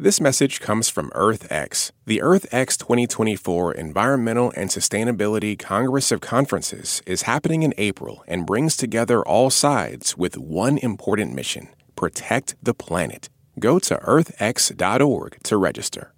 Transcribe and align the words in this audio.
This 0.00 0.20
message 0.20 0.60
comes 0.60 0.88
from 0.88 1.10
EarthX. 1.10 1.90
The 2.06 2.18
EarthX 2.18 2.78
2024 2.78 3.74
Environmental 3.74 4.52
and 4.54 4.70
Sustainability 4.70 5.58
Congress 5.58 6.12
of 6.12 6.20
Conferences 6.20 7.02
is 7.04 7.22
happening 7.22 7.64
in 7.64 7.74
April 7.78 8.22
and 8.28 8.46
brings 8.46 8.76
together 8.76 9.24
all 9.24 9.50
sides 9.50 10.16
with 10.16 10.38
one 10.38 10.78
important 10.78 11.34
mission 11.34 11.70
protect 11.96 12.54
the 12.62 12.74
planet. 12.74 13.28
Go 13.58 13.80
to 13.80 13.96
earthx.org 13.96 15.38
to 15.42 15.56
register. 15.56 16.14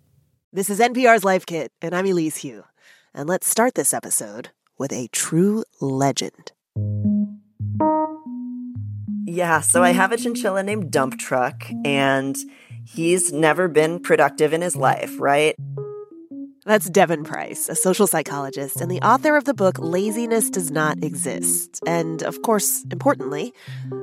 This 0.53 0.69
is 0.69 0.79
NPR's 0.79 1.25
Life 1.25 1.47
Kit, 1.47 1.73
and 1.81 1.95
I'm 1.95 2.05
Elise 2.05 2.43
Hu. 2.43 2.65
And 3.15 3.31
let's 3.31 3.49
start 3.49 3.77
this 3.77 3.95
episode 3.95 4.51
with 4.77 4.93
a 4.93 5.09
true 5.11 5.65
legend. 5.81 6.53
Yeah, 9.25 9.63
so 9.63 9.83
I 9.83 9.93
have 9.93 10.13
a 10.13 10.19
chinchilla 10.19 10.63
named 10.63 10.91
Dump 10.91 11.19
Truck, 11.19 11.65
and 11.83 12.37
he's 12.95 13.33
never 13.33 13.69
been 13.69 14.01
productive 14.01 14.53
in 14.53 14.63
his 14.63 14.77
life, 14.77 15.15
right? 15.19 15.55
That's 16.65 16.91
Devon 16.91 17.25
Price, 17.25 17.69
a 17.69 17.75
social 17.75 18.07
psychologist 18.07 18.81
and 18.81 18.91
the 18.91 19.01
author 19.01 19.37
of 19.37 19.45
the 19.45 19.55
book 19.55 19.79
Laziness 19.79 20.51
Does 20.51 20.71
Not 20.71 21.03
Exist. 21.03 21.81
And 21.87 22.23
of 22.23 22.43
course, 22.43 22.85
importantly, 22.91 23.55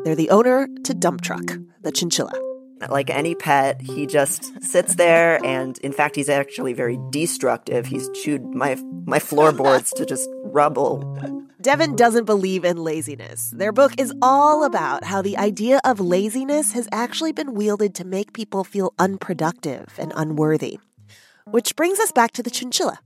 they're 0.04 0.16
the 0.16 0.32
owner 0.32 0.68
to 0.84 0.94
Dump 0.94 1.22
Truck, 1.22 1.58
the 1.82 1.92
chinchilla. 1.92 2.47
Like 2.90 3.10
any 3.10 3.36
pet, 3.36 3.82
he 3.82 4.06
just 4.06 4.64
sits 4.64 4.96
there 4.96 5.44
and 5.44 5.78
in 5.80 5.92
fact 5.92 6.16
he's 6.16 6.30
actually 6.30 6.74
very 6.74 7.00
destructive. 7.10 7.86
He's 7.86 8.10
chewed 8.10 8.44
my 8.54 8.76
my 9.06 9.20
floorboards 9.20 9.92
to 9.94 10.06
just 10.06 10.30
rubble. 10.44 11.02
Devon 11.60 11.96
doesn't 11.96 12.26
believe 12.26 12.64
in 12.64 12.78
laziness. 12.78 13.50
Their 13.50 13.72
book 13.72 13.94
is 13.98 14.14
all 14.22 14.64
about 14.64 15.04
how 15.04 15.22
the 15.22 15.38
idea 15.38 15.82
of 15.84 16.00
laziness 16.00 16.74
has 16.74 16.88
actually 16.92 17.32
been 17.32 17.56
wielded 17.56 17.96
to 17.96 18.06
make 18.06 18.32
people 18.32 18.64
feel 18.64 18.94
unproductive 19.00 19.88
and 19.98 20.14
unworthy. 20.16 20.80
Which 21.46 21.76
brings 21.76 22.00
us 22.00 22.12
back 22.12 22.32
to 22.34 22.44
the 22.44 22.52
chinchilla. 22.52 23.00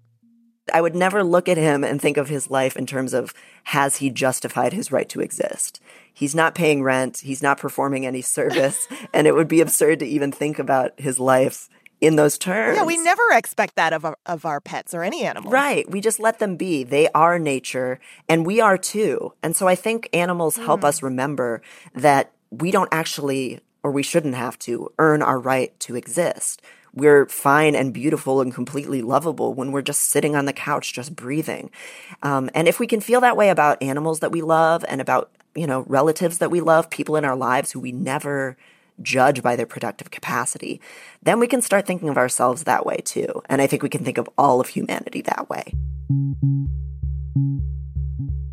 I 0.73 0.81
would 0.81 0.95
never 0.95 1.23
look 1.23 1.49
at 1.49 1.57
him 1.57 1.83
and 1.83 2.01
think 2.01 2.17
of 2.17 2.29
his 2.29 2.49
life 2.49 2.75
in 2.75 2.85
terms 2.85 3.13
of 3.13 3.33
has 3.65 3.97
he 3.97 4.09
justified 4.09 4.73
his 4.73 4.91
right 4.91 5.07
to 5.09 5.21
exist? 5.21 5.81
He's 6.13 6.35
not 6.35 6.55
paying 6.55 6.83
rent, 6.83 7.19
he's 7.19 7.41
not 7.41 7.57
performing 7.57 8.05
any 8.05 8.21
service, 8.21 8.87
and 9.13 9.27
it 9.27 9.33
would 9.33 9.47
be 9.47 9.61
absurd 9.61 9.99
to 9.99 10.05
even 10.05 10.31
think 10.31 10.59
about 10.59 10.99
his 10.99 11.19
life 11.19 11.69
in 11.99 12.15
those 12.15 12.37
terms. 12.37 12.77
Yeah, 12.77 12.83
we 12.83 12.97
never 12.97 13.21
expect 13.33 13.75
that 13.75 13.93
of 13.93 14.03
our, 14.05 14.17
of 14.25 14.43
our 14.43 14.59
pets 14.59 14.93
or 14.93 15.03
any 15.03 15.23
animal. 15.23 15.51
Right. 15.51 15.89
We 15.89 16.01
just 16.01 16.19
let 16.19 16.39
them 16.39 16.57
be. 16.57 16.83
They 16.83 17.07
are 17.09 17.37
nature 17.37 17.99
and 18.27 18.43
we 18.43 18.59
are 18.59 18.77
too. 18.77 19.33
And 19.43 19.55
so 19.55 19.67
I 19.67 19.75
think 19.75 20.09
animals 20.11 20.57
mm. 20.57 20.65
help 20.65 20.83
us 20.83 21.03
remember 21.03 21.61
that 21.93 22.31
we 22.49 22.71
don't 22.71 22.89
actually 22.91 23.59
or 23.83 23.91
we 23.91 24.03
shouldn't 24.03 24.35
have 24.35 24.59
to 24.59 24.91
earn 24.99 25.21
our 25.21 25.39
right 25.39 25.77
to 25.81 25.95
exist. 25.95 26.61
We're 26.93 27.25
fine 27.27 27.73
and 27.73 27.93
beautiful 27.93 28.41
and 28.41 28.53
completely 28.53 29.01
lovable 29.01 29.53
when 29.53 29.71
we're 29.71 29.81
just 29.81 30.01
sitting 30.01 30.35
on 30.35 30.45
the 30.45 30.53
couch, 30.53 30.93
just 30.93 31.15
breathing. 31.15 31.71
Um, 32.21 32.49
and 32.53 32.67
if 32.67 32.79
we 32.79 32.87
can 32.87 32.99
feel 32.99 33.21
that 33.21 33.37
way 33.37 33.49
about 33.49 33.81
animals 33.81 34.19
that 34.19 34.31
we 34.31 34.41
love 34.41 34.83
and 34.87 34.99
about, 34.99 35.31
you 35.55 35.67
know, 35.67 35.81
relatives 35.87 36.37
that 36.39 36.51
we 36.51 36.61
love, 36.61 36.89
people 36.89 37.15
in 37.15 37.25
our 37.25 37.35
lives 37.35 37.71
who 37.71 37.79
we 37.79 37.91
never 37.91 38.57
judge 39.01 39.41
by 39.41 39.55
their 39.55 39.65
productive 39.65 40.11
capacity, 40.11 40.79
then 41.23 41.39
we 41.39 41.47
can 41.47 41.61
start 41.61 41.85
thinking 41.87 42.09
of 42.09 42.17
ourselves 42.17 42.63
that 42.63 42.85
way 42.85 42.97
too. 43.03 43.41
And 43.47 43.61
I 43.61 43.67
think 43.67 43.83
we 43.83 43.89
can 43.89 44.03
think 44.03 44.17
of 44.17 44.29
all 44.37 44.59
of 44.59 44.69
humanity 44.69 45.21
that 45.23 45.49
way. 45.49 45.73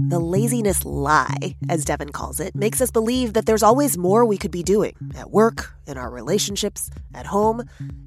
The 0.09 0.19
laziness 0.19 0.87
lie, 0.87 1.57
as 1.69 1.85
Devon 1.85 2.11
calls 2.11 2.41
it, 2.41 2.55
makes 2.55 2.81
us 2.81 2.91
believe 2.91 3.35
that 3.35 3.45
there's 3.45 3.63
always 3.63 3.99
more 3.99 4.25
we 4.25 4.39
could 4.39 4.51
be 4.51 4.63
doing 4.63 4.95
at 5.17 5.31
work, 5.31 5.75
in 5.87 5.99
our 5.99 6.11
relationships, 6.11 6.89
at 7.15 7.27
home, 7.27 7.63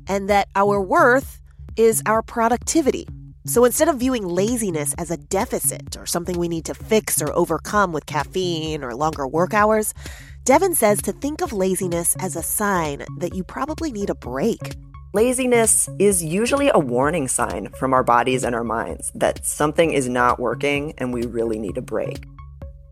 and 0.07 0.29
that 0.29 0.47
our 0.55 0.81
worth 0.81 1.39
is 1.77 2.01
our 2.05 2.23
productivity. 2.23 3.07
So 3.45 3.65
instead 3.65 3.87
of 3.87 3.97
viewing 3.97 4.27
laziness 4.27 4.93
as 4.99 5.09
a 5.09 5.17
deficit 5.17 5.97
or 5.97 6.05
something 6.05 6.37
we 6.37 6.47
need 6.47 6.65
to 6.65 6.75
fix 6.75 7.21
or 7.23 7.33
overcome 7.33 7.91
with 7.91 8.05
caffeine 8.05 8.83
or 8.83 8.93
longer 8.93 9.27
work 9.27 9.55
hours, 9.55 9.95
Devon 10.43 10.75
says 10.75 11.01
to 11.03 11.11
think 11.11 11.41
of 11.41 11.51
laziness 11.51 12.15
as 12.19 12.35
a 12.35 12.43
sign 12.43 13.03
that 13.17 13.33
you 13.33 13.43
probably 13.43 13.91
need 13.91 14.11
a 14.11 14.15
break. 14.15 14.75
Laziness 15.13 15.89
is 15.97 16.23
usually 16.23 16.69
a 16.71 16.77
warning 16.77 17.27
sign 17.27 17.69
from 17.79 17.93
our 17.93 18.03
bodies 18.03 18.43
and 18.43 18.53
our 18.53 18.63
minds 18.63 19.11
that 19.15 19.43
something 19.43 19.91
is 19.91 20.07
not 20.07 20.39
working 20.39 20.93
and 20.99 21.11
we 21.11 21.23
really 21.23 21.57
need 21.57 21.77
a 21.77 21.81
break. 21.81 22.23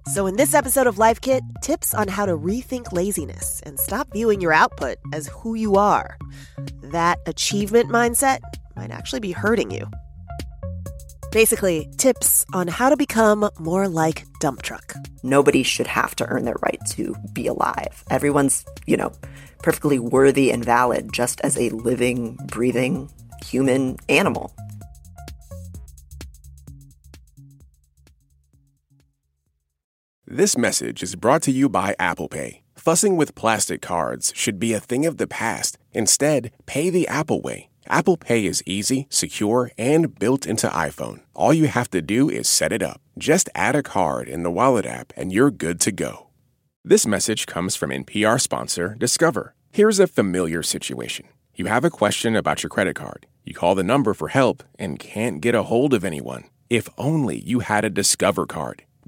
So, 0.08 0.26
in 0.26 0.36
this 0.36 0.56
episode 0.56 0.88
of 0.88 0.98
Life 0.98 1.22
Kit, 1.22 1.44
tips 1.62 1.94
on 1.94 2.08
how 2.08 2.26
to 2.26 2.36
rethink 2.36 2.92
laziness 2.92 3.62
and 3.64 3.80
stop 3.80 4.12
viewing 4.12 4.42
your 4.42 4.52
output 4.52 4.98
as 5.14 5.28
who 5.28 5.54
you 5.54 5.76
are. 5.76 6.18
That 6.82 7.20
achievement 7.28 7.90
mindset 7.90 8.40
might 8.76 8.90
actually 8.90 9.20
be 9.20 9.32
hurting 9.32 9.70
you. 9.70 9.88
Basically, 11.32 11.88
tips 11.98 12.44
on 12.54 12.68
how 12.68 12.90
to 12.90 12.98
become 12.98 13.52
more 13.60 13.88
like 13.88 14.26
Dump 14.40 14.64
Truck. 14.64 14.96
Nobody 15.22 15.62
should 15.62 15.86
have 15.86 16.16
to 16.16 16.26
earn 16.26 16.44
their 16.44 16.58
right 16.64 16.80
to 16.92 17.14
be 17.34 17.46
alive. 17.46 18.04
Everyone's, 18.10 18.66
you 18.88 18.98
know, 18.98 19.12
perfectly 19.62 20.00
worthy 20.00 20.50
and 20.50 20.66
valid 20.66 21.14
just 21.14 21.40
as 21.42 21.56
a 21.56 21.70
living, 21.70 22.36
breathing 22.48 23.12
human 23.46 23.98
animal. 24.10 24.56
This 30.26 30.58
message 30.58 31.04
is 31.04 31.16
brought 31.16 31.44
to 31.44 31.52
you 31.52 31.70
by 31.70 31.96
Apple 32.00 32.28
Pay. 32.28 32.64
Fussing 32.76 33.18
with 33.18 33.36
plastic 33.36 33.82
cards 33.82 34.34
should 34.36 34.58
be 34.58 34.74
a 34.74 34.80
thing 34.80 35.06
of 35.06 35.18
the 35.18 35.28
past. 35.28 35.78
Instead, 35.94 36.52
pay 36.66 36.90
the 36.90 37.08
Apple 37.08 37.42
way 37.42 37.69
Apple 37.92 38.18
Pay 38.18 38.46
is 38.46 38.62
easy, 38.68 39.08
secure, 39.10 39.72
and 39.76 40.14
built 40.20 40.46
into 40.46 40.68
iPhone. 40.68 41.22
All 41.34 41.52
you 41.52 41.68
have 41.68 41.90
to 41.90 42.04
do 42.04 42.30
is 42.30 42.48
set 42.48 42.72
it 42.72 42.84
up. 42.84 43.02
Just 43.18 43.50
add 43.56 43.76
a 43.76 43.82
card 43.82 44.30
in 44.30 44.44
the 44.44 44.52
Wallet 44.52 44.86
app 44.86 45.12
and 45.16 45.34
you're 45.34 45.50
good 45.50 45.80
to 45.82 45.92
go. 45.92 46.28
This 46.84 47.08
message 47.08 47.48
comes 47.48 47.76
from 47.76 47.90
NPR 47.90 48.40
sponsor 48.40 48.96
Discover. 49.00 49.56
Here's 49.72 50.00
a 50.00 50.06
familiar 50.06 50.62
situation. 50.62 51.30
You 51.56 51.66
have 51.66 51.84
a 51.84 51.90
question 51.90 52.36
about 52.36 52.62
your 52.62 52.70
credit 52.70 52.96
card. 52.96 53.26
You 53.44 53.56
call 53.56 53.74
the 53.74 53.84
number 53.84 54.14
for 54.14 54.28
help 54.28 54.62
and 54.78 55.00
can't 55.00 55.42
get 55.42 55.56
a 55.56 55.64
hold 55.64 55.96
of 55.96 56.06
anyone. 56.06 56.44
If 56.70 56.90
only 56.96 57.40
you 57.40 57.62
had 57.62 57.84
a 57.86 57.90
Discover 57.90 58.46
card. 58.46 58.84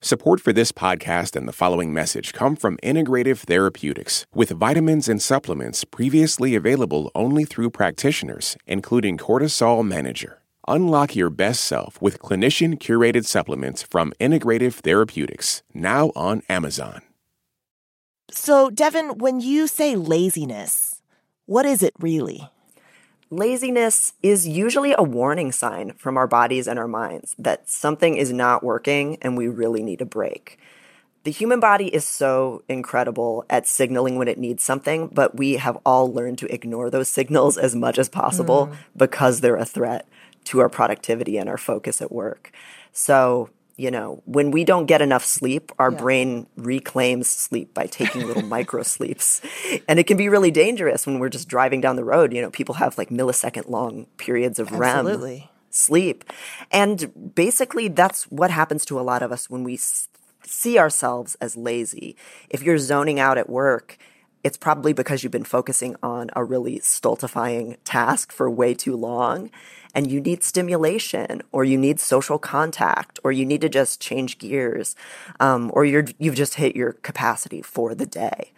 Support 0.00 0.40
for 0.40 0.52
this 0.52 0.70
podcast 0.70 1.34
and 1.34 1.48
the 1.48 1.52
following 1.52 1.92
message 1.92 2.32
come 2.32 2.54
from 2.54 2.76
Integrative 2.84 3.38
Therapeutics, 3.38 4.26
with 4.32 4.50
vitamins 4.50 5.08
and 5.08 5.20
supplements 5.20 5.82
previously 5.82 6.54
available 6.54 7.10
only 7.16 7.44
through 7.44 7.70
practitioners, 7.70 8.56
including 8.64 9.18
Cortisol 9.18 9.84
Manager. 9.84 10.40
Unlock 10.68 11.16
your 11.16 11.30
best 11.30 11.64
self 11.64 12.00
with 12.00 12.20
clinician 12.20 12.78
curated 12.78 13.24
supplements 13.26 13.82
from 13.82 14.12
Integrative 14.20 14.74
Therapeutics, 14.74 15.64
now 15.74 16.12
on 16.14 16.42
Amazon. 16.48 17.02
So, 18.30 18.70
Devon, 18.70 19.18
when 19.18 19.40
you 19.40 19.66
say 19.66 19.96
laziness, 19.96 21.02
what 21.46 21.66
is 21.66 21.82
it 21.82 21.94
really? 21.98 22.48
Laziness 23.30 24.14
is 24.22 24.48
usually 24.48 24.94
a 24.96 25.02
warning 25.02 25.52
sign 25.52 25.92
from 25.98 26.16
our 26.16 26.26
bodies 26.26 26.66
and 26.66 26.78
our 26.78 26.88
minds 26.88 27.34
that 27.38 27.68
something 27.68 28.16
is 28.16 28.32
not 28.32 28.62
working 28.62 29.18
and 29.20 29.36
we 29.36 29.48
really 29.48 29.82
need 29.82 30.00
a 30.00 30.06
break. 30.06 30.58
The 31.24 31.30
human 31.30 31.60
body 31.60 31.94
is 31.94 32.06
so 32.06 32.62
incredible 32.68 33.44
at 33.50 33.66
signaling 33.66 34.16
when 34.16 34.28
it 34.28 34.38
needs 34.38 34.62
something, 34.62 35.08
but 35.08 35.36
we 35.36 35.54
have 35.54 35.76
all 35.84 36.10
learned 36.10 36.38
to 36.38 36.54
ignore 36.54 36.88
those 36.88 37.08
signals 37.08 37.58
as 37.58 37.74
much 37.74 37.98
as 37.98 38.08
possible 38.08 38.68
mm. 38.68 38.76
because 38.96 39.40
they're 39.40 39.56
a 39.56 39.66
threat 39.66 40.08
to 40.44 40.60
our 40.60 40.70
productivity 40.70 41.36
and 41.36 41.50
our 41.50 41.58
focus 41.58 42.00
at 42.00 42.10
work. 42.10 42.50
So, 42.92 43.50
you 43.78 43.92
know, 43.92 44.20
when 44.26 44.50
we 44.50 44.64
don't 44.64 44.86
get 44.86 45.00
enough 45.00 45.24
sleep, 45.24 45.70
our 45.78 45.92
yeah. 45.92 45.98
brain 45.98 46.46
reclaims 46.56 47.28
sleep 47.28 47.72
by 47.72 47.86
taking 47.86 48.26
little 48.26 48.42
micro 48.56 48.82
sleeps. 48.82 49.40
And 49.88 50.00
it 50.00 50.08
can 50.08 50.16
be 50.16 50.28
really 50.28 50.50
dangerous 50.50 51.06
when 51.06 51.20
we're 51.20 51.28
just 51.28 51.48
driving 51.48 51.80
down 51.80 51.94
the 51.94 52.04
road. 52.04 52.32
You 52.32 52.42
know, 52.42 52.50
people 52.50 52.74
have 52.74 52.98
like 52.98 53.08
millisecond 53.08 53.70
long 53.70 54.06
periods 54.16 54.58
of 54.58 54.72
Absolutely. 54.72 55.38
REM 55.38 55.48
sleep. 55.70 56.24
And 56.72 57.34
basically, 57.36 57.86
that's 57.86 58.24
what 58.24 58.50
happens 58.50 58.84
to 58.86 58.98
a 58.98 59.02
lot 59.02 59.22
of 59.22 59.30
us 59.30 59.48
when 59.48 59.62
we 59.62 59.78
see 60.42 60.76
ourselves 60.76 61.36
as 61.40 61.56
lazy. 61.56 62.16
If 62.50 62.64
you're 62.64 62.78
zoning 62.78 63.20
out 63.20 63.38
at 63.38 63.48
work, 63.48 63.96
it's 64.48 64.56
probably 64.56 64.94
because 64.94 65.22
you've 65.22 65.30
been 65.30 65.44
focusing 65.44 65.94
on 66.02 66.30
a 66.34 66.42
really 66.42 66.78
stultifying 66.78 67.76
task 67.84 68.32
for 68.32 68.50
way 68.50 68.72
too 68.72 68.96
long 68.96 69.50
and 69.94 70.10
you 70.10 70.22
need 70.22 70.42
stimulation 70.42 71.42
or 71.52 71.64
you 71.64 71.76
need 71.76 72.00
social 72.00 72.38
contact 72.38 73.20
or 73.22 73.30
you 73.30 73.44
need 73.44 73.60
to 73.60 73.68
just 73.68 74.00
change 74.00 74.38
gears 74.38 74.96
um, 75.38 75.70
or 75.74 75.84
you're, 75.84 76.06
you've 76.18 76.34
just 76.34 76.54
hit 76.54 76.74
your 76.74 76.94
capacity 76.94 77.60
for 77.60 77.94
the 77.94 78.06
day. 78.06 78.52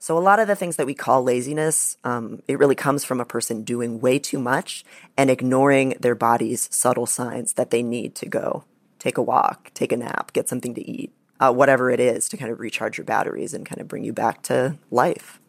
So 0.00 0.18
a 0.18 0.26
lot 0.28 0.40
of 0.40 0.48
the 0.48 0.56
things 0.56 0.74
that 0.76 0.86
we 0.86 0.94
call 0.94 1.22
laziness, 1.22 1.96
um, 2.02 2.42
it 2.48 2.58
really 2.58 2.74
comes 2.74 3.04
from 3.04 3.20
a 3.20 3.24
person 3.24 3.62
doing 3.62 4.00
way 4.00 4.18
too 4.18 4.40
much 4.40 4.84
and 5.16 5.30
ignoring 5.30 5.90
their 6.00 6.16
body's 6.16 6.68
subtle 6.74 7.06
signs 7.06 7.52
that 7.52 7.70
they 7.70 7.84
need 7.84 8.16
to 8.16 8.26
go 8.26 8.64
take 8.98 9.16
a 9.16 9.22
walk, 9.22 9.70
take 9.74 9.92
a 9.92 9.96
nap, 9.96 10.32
get 10.32 10.48
something 10.48 10.74
to 10.74 10.90
eat, 10.90 11.12
uh, 11.40 11.52
whatever 11.52 11.90
it 11.90 12.00
is 12.00 12.28
to 12.28 12.36
kind 12.36 12.50
of 12.50 12.60
recharge 12.60 12.98
your 12.98 13.04
batteries 13.04 13.54
and 13.54 13.66
kind 13.66 13.80
of 13.80 13.88
bring 13.88 14.04
you 14.04 14.12
back 14.12 14.42
to 14.42 14.76
life. 14.90 15.40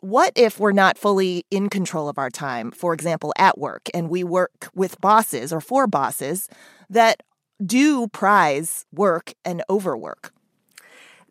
What 0.00 0.32
if 0.34 0.58
we're 0.58 0.72
not 0.72 0.96
fully 0.96 1.44
in 1.50 1.68
control 1.68 2.08
of 2.08 2.16
our 2.16 2.30
time, 2.30 2.70
for 2.70 2.94
example, 2.94 3.34
at 3.36 3.58
work, 3.58 3.88
and 3.92 4.08
we 4.08 4.24
work 4.24 4.70
with 4.74 5.00
bosses 5.00 5.52
or 5.52 5.60
for 5.60 5.86
bosses 5.86 6.48
that 6.88 7.22
do 7.64 8.08
prize 8.08 8.86
work 8.92 9.34
and 9.44 9.62
overwork? 9.68 10.32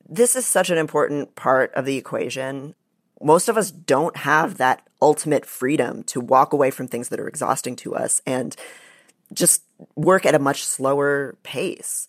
This 0.08 0.36
is 0.36 0.46
such 0.46 0.70
an 0.70 0.78
important 0.78 1.36
part 1.36 1.74
of 1.74 1.86
the 1.86 1.98
equation. 1.98 2.76
Most 3.22 3.50
of 3.50 3.58
us 3.58 3.72
don't 3.72 4.18
have 4.18 4.58
that 4.58 4.88
ultimate 5.02 5.46
freedom 5.46 6.04
to 6.04 6.22
walk 6.22 6.54
away 6.54 6.70
from 6.70 6.88
things 6.88 7.10
that 7.10 7.20
are 7.20 7.28
exhausting 7.28 7.76
to 7.78 7.96
us 7.96 8.22
and 8.26 8.56
just 9.34 9.64
work 9.96 10.26
at 10.26 10.36
a 10.36 10.40
much 10.40 10.64
slower 10.64 11.38
pace 11.44 12.08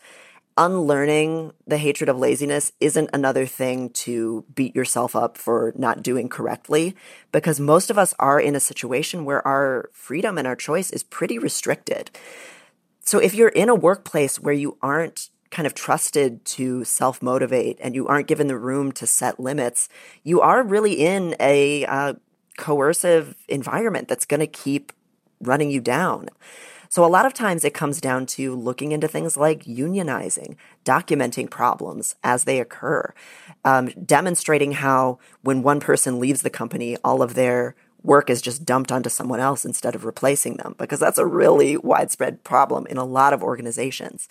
unlearning 0.57 1.53
the 1.67 1.79
hatred 1.79 2.09
of 2.09 2.19
laziness 2.19 2.73
isn't 2.81 3.11
another 3.13 3.47
thing 3.47 3.91
to 3.91 4.45
beat 4.55 4.75
yourself 4.75 5.17
up 5.17 5.39
for 5.39 5.73
not 5.77 6.03
doing 6.03 6.29
correctly 6.29 6.95
because 7.33 7.59
most 7.61 7.91
of 7.91 7.99
us 7.99 8.15
are 8.19 8.41
in 8.41 8.55
a 8.55 8.61
situation 8.61 9.25
where 9.25 9.47
our 9.47 9.91
freedom 9.93 10.37
and 10.37 10.47
our 10.47 10.57
choice 10.57 10.91
is 10.91 11.03
pretty 11.03 11.39
restricted. 11.39 12.11
So 13.01 13.19
if 13.19 13.35
you're 13.35 13.49
in 13.49 13.69
a 13.69 13.75
workplace 13.75 14.39
where 14.39 14.55
you 14.55 14.77
aren't 14.83 15.31
kind 15.51 15.67
of 15.67 15.75
trusted 15.75 16.45
to 16.45 16.85
self 16.85 17.23
motivate 17.23 17.79
and 17.81 17.95
you 17.95 18.07
aren't 18.07 18.29
given 18.29 18.47
the 18.47 18.59
room 18.59 18.93
to 18.93 19.07
set 19.07 19.41
limits, 19.41 19.89
you 20.23 20.41
are 20.41 20.63
really 20.63 20.95
in 20.95 21.35
a 21.41 21.85
uh, 21.87 22.15
coercive 22.57 23.35
environment 23.49 24.09
that's 24.09 24.27
going 24.27 24.41
to 24.41 24.47
keep 24.47 24.93
running 25.41 25.71
you 25.71 25.81
down. 25.81 26.29
So 26.91 27.05
a 27.05 27.07
lot 27.07 27.25
of 27.25 27.33
times 27.33 27.65
it 27.65 27.73
comes 27.73 28.01
down 28.01 28.27
to 28.27 28.53
looking 28.53 28.91
into 28.91 29.07
things 29.07 29.37
like 29.37 29.63
unionizing, 29.63 30.57
documenting 30.85 31.49
problems 31.49 32.17
as 32.25 32.43
they 32.43 32.59
occur, 32.59 33.15
um, 33.65 33.91
demonstrating 34.05 34.73
how 34.73 35.21
when 35.43 35.63
one 35.63 35.79
person 35.79 36.19
leaves 36.19 36.43
the 36.43 36.51
company, 36.51 36.97
all 37.05 37.23
of 37.23 37.35
their 37.35 37.77
work 38.03 38.29
is 38.29 38.43
just 38.43 38.65
dumped 38.65 38.91
onto 38.91 39.09
someone 39.09 39.39
else 39.39 39.65
instead 39.65 39.95
of 39.95 40.05
replacing 40.05 40.57
them, 40.57 40.75
because 40.79 40.99
that's 40.99 41.19
a 41.19 41.25
really 41.25 41.77
widespread 41.77 42.43
problem 42.43 42.89
in 42.89 42.97
a 42.97 43.05
lot 43.05 43.33
of 43.33 43.41
organizations. 43.41 44.29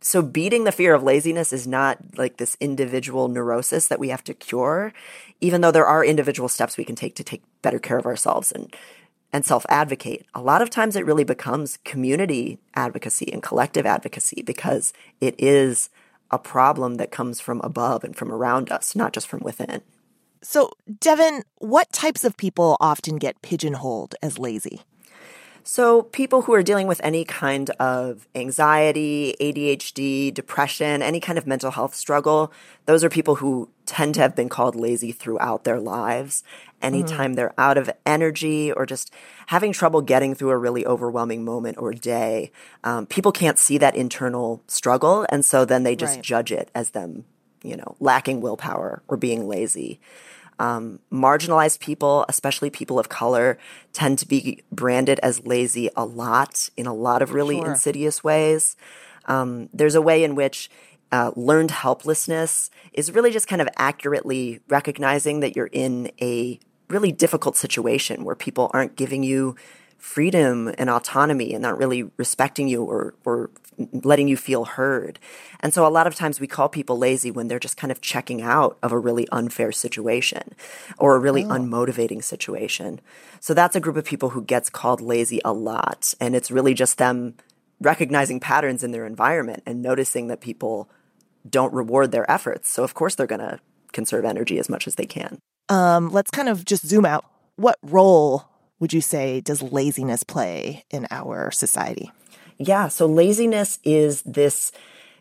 So 0.00 0.22
beating 0.22 0.62
the 0.62 0.70
fear 0.70 0.94
of 0.94 1.02
laziness 1.02 1.52
is 1.52 1.66
not 1.66 1.98
like 2.16 2.36
this 2.36 2.56
individual 2.60 3.26
neurosis 3.26 3.88
that 3.88 3.98
we 3.98 4.10
have 4.10 4.22
to 4.24 4.34
cure, 4.34 4.92
even 5.40 5.62
though 5.62 5.72
there 5.72 5.86
are 5.86 6.04
individual 6.04 6.48
steps 6.48 6.76
we 6.76 6.84
can 6.84 6.94
take 6.94 7.16
to 7.16 7.24
take 7.24 7.42
better 7.60 7.80
care 7.80 7.98
of 7.98 8.06
ourselves 8.06 8.52
and 8.52 8.72
and 9.32 9.44
self 9.44 9.66
advocate, 9.68 10.26
a 10.34 10.40
lot 10.40 10.62
of 10.62 10.70
times 10.70 10.96
it 10.96 11.06
really 11.06 11.24
becomes 11.24 11.78
community 11.84 12.58
advocacy 12.74 13.32
and 13.32 13.42
collective 13.42 13.86
advocacy 13.86 14.42
because 14.42 14.92
it 15.20 15.34
is 15.38 15.90
a 16.30 16.38
problem 16.38 16.96
that 16.96 17.10
comes 17.10 17.40
from 17.40 17.60
above 17.62 18.04
and 18.04 18.16
from 18.16 18.32
around 18.32 18.70
us, 18.70 18.94
not 18.94 19.12
just 19.12 19.26
from 19.26 19.40
within. 19.40 19.82
So, 20.42 20.70
Devon, 21.00 21.42
what 21.56 21.92
types 21.92 22.24
of 22.24 22.36
people 22.36 22.76
often 22.80 23.16
get 23.16 23.42
pigeonholed 23.42 24.14
as 24.22 24.38
lazy? 24.38 24.82
So, 25.70 26.04
people 26.04 26.40
who 26.40 26.54
are 26.54 26.62
dealing 26.62 26.86
with 26.86 26.98
any 27.04 27.26
kind 27.26 27.68
of 27.72 28.26
anxiety, 28.34 29.34
ADHD, 29.38 30.32
depression, 30.32 31.02
any 31.02 31.20
kind 31.20 31.36
of 31.36 31.46
mental 31.46 31.72
health 31.72 31.94
struggle, 31.94 32.50
those 32.86 33.04
are 33.04 33.10
people 33.10 33.34
who 33.34 33.68
tend 33.84 34.14
to 34.14 34.22
have 34.22 34.34
been 34.34 34.48
called 34.48 34.74
lazy 34.74 35.12
throughout 35.12 35.64
their 35.64 35.78
lives. 35.78 36.42
Anytime 36.80 37.32
mm. 37.32 37.36
they're 37.36 37.52
out 37.58 37.76
of 37.76 37.90
energy 38.06 38.72
or 38.72 38.86
just 38.86 39.12
having 39.48 39.74
trouble 39.74 40.00
getting 40.00 40.34
through 40.34 40.52
a 40.52 40.56
really 40.56 40.86
overwhelming 40.86 41.44
moment 41.44 41.76
or 41.76 41.92
day, 41.92 42.50
um, 42.82 43.04
people 43.04 43.30
can't 43.30 43.58
see 43.58 43.76
that 43.76 43.94
internal 43.94 44.62
struggle. 44.68 45.26
And 45.28 45.44
so 45.44 45.66
then 45.66 45.82
they 45.82 45.94
just 45.94 46.16
right. 46.16 46.24
judge 46.24 46.50
it 46.50 46.70
as 46.74 46.90
them, 46.92 47.26
you 47.62 47.76
know, 47.76 47.94
lacking 48.00 48.40
willpower 48.40 49.02
or 49.06 49.18
being 49.18 49.46
lazy. 49.46 50.00
Um, 50.58 50.98
marginalized 51.12 51.80
people, 51.80 52.24
especially 52.28 52.70
people 52.70 52.98
of 52.98 53.08
color, 53.08 53.58
tend 53.92 54.18
to 54.18 54.26
be 54.26 54.64
branded 54.72 55.20
as 55.20 55.46
lazy 55.46 55.88
a 55.96 56.04
lot 56.04 56.70
in 56.76 56.86
a 56.86 56.94
lot 56.94 57.22
of 57.22 57.32
really 57.32 57.58
sure. 57.58 57.70
insidious 57.70 58.24
ways. 58.24 58.76
Um, 59.26 59.68
there's 59.72 59.94
a 59.94 60.02
way 60.02 60.24
in 60.24 60.34
which 60.34 60.70
uh, 61.12 61.32
learned 61.36 61.70
helplessness 61.70 62.70
is 62.92 63.12
really 63.12 63.30
just 63.30 63.48
kind 63.48 63.62
of 63.62 63.68
accurately 63.76 64.60
recognizing 64.68 65.40
that 65.40 65.56
you're 65.56 65.70
in 65.72 66.10
a 66.20 66.58
really 66.88 67.12
difficult 67.12 67.56
situation 67.56 68.24
where 68.24 68.34
people 68.34 68.70
aren't 68.72 68.96
giving 68.96 69.22
you 69.22 69.54
freedom 69.98 70.72
and 70.78 70.88
autonomy 70.88 71.52
and 71.52 71.62
not 71.62 71.76
really 71.76 72.10
respecting 72.16 72.68
you 72.68 72.84
or, 72.84 73.14
or 73.24 73.50
letting 73.92 74.28
you 74.28 74.36
feel 74.36 74.64
heard. 74.64 75.18
And 75.60 75.72
so 75.72 75.86
a 75.86 75.88
lot 75.88 76.06
of 76.06 76.14
times 76.14 76.40
we 76.40 76.46
call 76.46 76.68
people 76.68 76.98
lazy 76.98 77.30
when 77.30 77.48
they're 77.48 77.58
just 77.58 77.76
kind 77.76 77.90
of 77.90 78.00
checking 78.00 78.42
out 78.42 78.78
of 78.82 78.92
a 78.92 78.98
really 78.98 79.28
unfair 79.30 79.72
situation 79.72 80.54
or 80.98 81.14
a 81.14 81.18
really 81.18 81.44
oh. 81.44 81.48
unmotivating 81.48 82.22
situation. 82.22 83.00
So 83.40 83.54
that's 83.54 83.76
a 83.76 83.80
group 83.80 83.96
of 83.96 84.04
people 84.04 84.30
who 84.30 84.42
gets 84.42 84.70
called 84.70 85.00
lazy 85.00 85.40
a 85.44 85.52
lot. 85.52 86.14
And 86.20 86.34
it's 86.34 86.50
really 86.50 86.74
just 86.74 86.98
them 86.98 87.34
recognizing 87.80 88.40
patterns 88.40 88.82
in 88.82 88.90
their 88.90 89.06
environment 89.06 89.62
and 89.64 89.80
noticing 89.80 90.26
that 90.28 90.40
people 90.40 90.90
don't 91.48 91.72
reward 91.72 92.10
their 92.10 92.28
efforts. 92.30 92.68
So 92.68 92.82
of 92.82 92.94
course 92.94 93.14
they're 93.14 93.26
going 93.26 93.40
to 93.40 93.60
conserve 93.92 94.24
energy 94.24 94.58
as 94.58 94.68
much 94.68 94.86
as 94.86 94.96
they 94.96 95.06
can. 95.06 95.38
Um, 95.68 96.10
let's 96.10 96.30
kind 96.30 96.48
of 96.48 96.64
just 96.64 96.86
zoom 96.86 97.04
out. 97.04 97.24
What 97.56 97.76
role 97.82 98.48
would 98.80 98.92
you 98.92 99.00
say 99.00 99.40
does 99.40 99.62
laziness 99.62 100.22
play 100.22 100.84
in 100.90 101.06
our 101.10 101.50
society? 101.50 102.10
Yeah, 102.58 102.88
so 102.88 103.06
laziness 103.06 103.78
is 103.84 104.22
this 104.22 104.72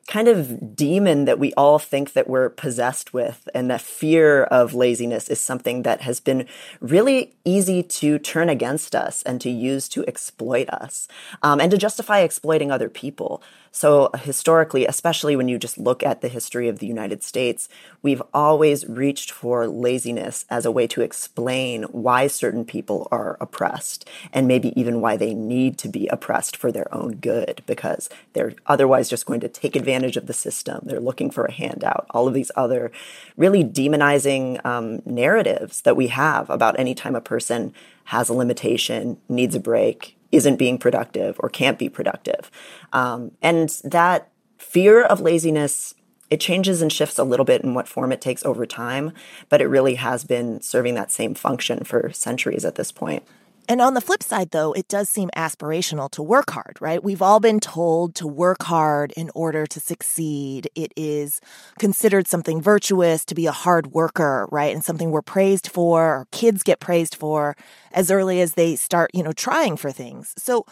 kind 0.07 0.29
of 0.29 0.75
demon 0.75 1.25
that 1.25 1.37
we 1.37 1.53
all 1.53 1.77
think 1.77 2.13
that 2.13 2.29
we're 2.29 2.49
possessed 2.49 3.13
with 3.13 3.47
and 3.53 3.69
that 3.69 3.81
fear 3.81 4.43
of 4.43 4.73
laziness 4.73 5.27
is 5.27 5.39
something 5.39 5.83
that 5.83 6.01
has 6.01 6.21
been 6.21 6.47
really 6.79 7.35
easy 7.43 7.83
to 7.83 8.17
turn 8.17 8.47
against 8.47 8.95
us 8.95 9.21
and 9.23 9.41
to 9.41 9.49
use 9.49 9.89
to 9.89 10.05
exploit 10.07 10.69
us 10.69 11.09
um, 11.43 11.59
and 11.59 11.71
to 11.71 11.77
justify 11.77 12.19
exploiting 12.19 12.71
other 12.71 12.89
people 12.89 13.43
so, 13.71 14.09
historically, 14.19 14.85
especially 14.85 15.35
when 15.35 15.47
you 15.47 15.57
just 15.57 15.77
look 15.77 16.03
at 16.03 16.21
the 16.21 16.27
history 16.27 16.67
of 16.67 16.79
the 16.79 16.87
United 16.87 17.23
States, 17.23 17.69
we've 18.01 18.21
always 18.33 18.87
reached 18.87 19.31
for 19.31 19.67
laziness 19.67 20.45
as 20.49 20.65
a 20.65 20.71
way 20.71 20.87
to 20.87 21.01
explain 21.01 21.83
why 21.83 22.27
certain 22.27 22.65
people 22.65 23.07
are 23.11 23.37
oppressed 23.39 24.07
and 24.33 24.47
maybe 24.47 24.77
even 24.79 25.01
why 25.01 25.17
they 25.17 25.33
need 25.33 25.77
to 25.77 25.89
be 25.89 26.07
oppressed 26.07 26.57
for 26.57 26.71
their 26.71 26.93
own 26.93 27.15
good 27.15 27.61
because 27.65 28.09
they're 28.33 28.53
otherwise 28.65 29.09
just 29.09 29.25
going 29.25 29.39
to 29.39 29.49
take 29.49 29.75
advantage 29.75 30.17
of 30.17 30.27
the 30.27 30.33
system. 30.33 30.79
They're 30.83 30.99
looking 30.99 31.29
for 31.29 31.45
a 31.45 31.51
handout. 31.51 32.07
All 32.11 32.27
of 32.27 32.33
these 32.33 32.51
other 32.55 32.91
really 33.35 33.63
demonizing 33.63 34.63
um, 34.65 35.01
narratives 35.05 35.81
that 35.81 35.95
we 35.95 36.07
have 36.07 36.49
about 36.49 36.79
any 36.79 36.95
time 36.95 37.15
a 37.15 37.21
person 37.21 37.73
has 38.05 38.29
a 38.29 38.33
limitation, 38.33 39.17
needs 39.29 39.53
a 39.53 39.59
break, 39.59 40.16
isn't 40.31 40.57
being 40.57 40.77
productive 40.77 41.37
or 41.39 41.49
can't 41.49 41.79
be 41.79 41.89
productive. 41.89 42.51
Um, 42.93 43.31
and 43.41 43.69
that 43.83 44.29
fear 44.57 45.03
of 45.03 45.21
laziness, 45.21 45.93
it 46.29 46.39
changes 46.39 46.81
and 46.81 46.91
shifts 46.91 47.17
a 47.17 47.23
little 47.23 47.45
bit 47.45 47.61
in 47.61 47.73
what 47.73 47.87
form 47.87 48.11
it 48.11 48.21
takes 48.21 48.45
over 48.45 48.65
time, 48.65 49.13
but 49.49 49.61
it 49.61 49.67
really 49.67 49.95
has 49.95 50.23
been 50.23 50.61
serving 50.61 50.95
that 50.95 51.11
same 51.11 51.33
function 51.33 51.83
for 51.83 52.11
centuries 52.11 52.65
at 52.65 52.75
this 52.75 52.91
point. 52.91 53.23
And 53.69 53.81
on 53.81 53.95
the 53.95 54.01
flip 54.01 54.23
side, 54.23 54.51
though, 54.51 54.71
it 54.71 54.87
does 54.87 55.09
seem 55.09 55.29
aspirational 55.35 56.09
to 56.11 56.23
work 56.23 56.51
hard, 56.51 56.77
right? 56.79 57.03
We've 57.03 57.21
all 57.21 57.41
been 57.41 57.59
told 57.59 58.15
to 58.15 58.25
work 58.25 58.63
hard 58.63 59.11
in 59.17 59.29
order 59.35 59.65
to 59.65 59.79
succeed. 59.81 60.69
It 60.73 60.93
is 60.95 61.41
considered 61.77 62.27
something 62.27 62.61
virtuous 62.61 63.25
to 63.25 63.35
be 63.35 63.45
a 63.45 63.51
hard 63.51 63.87
worker, 63.87 64.47
right? 64.51 64.73
And 64.73 64.85
something 64.85 65.11
we're 65.11 65.21
praised 65.21 65.67
for, 65.67 66.01
or 66.01 66.27
kids 66.31 66.63
get 66.63 66.79
praised 66.79 67.13
for 67.15 67.57
as 67.91 68.09
early 68.09 68.39
as 68.39 68.53
they 68.53 68.77
start, 68.77 69.11
you 69.13 69.21
know, 69.21 69.33
trying 69.33 69.75
for 69.75 69.91
things. 69.91 70.33
So 70.37 70.65